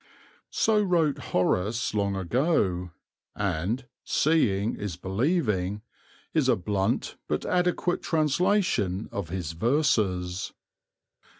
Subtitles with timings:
[0.49, 2.89] So wrote Horace long ago,
[3.35, 5.83] and "seeing's believing,"
[6.33, 10.53] is a blunt but adequate translation of his verses.